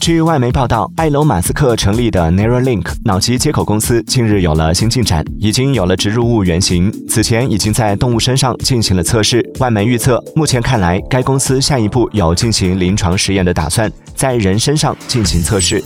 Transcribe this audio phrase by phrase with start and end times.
[0.00, 9.44] 据外媒报道，埃隆·马斯克成立的 Neuralink 脑机接口公司近日有了新进展，已经有了植入物原型，此前已经在动物身上进行了测试。
[9.60, 15.82] 外媒预测，目前看来，该公司下一步有进行临床实验的打算，在人身上进行测试。